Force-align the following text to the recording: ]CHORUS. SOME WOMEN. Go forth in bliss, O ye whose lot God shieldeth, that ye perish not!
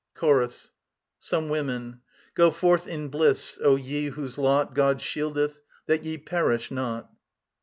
]CHORUS. 0.15 0.71
SOME 1.19 1.47
WOMEN. 1.49 1.99
Go 2.33 2.49
forth 2.49 2.87
in 2.87 3.09
bliss, 3.09 3.59
O 3.63 3.75
ye 3.75 4.07
whose 4.07 4.35
lot 4.39 4.73
God 4.73 4.99
shieldeth, 4.99 5.61
that 5.85 6.03
ye 6.03 6.17
perish 6.17 6.71
not! 6.71 7.07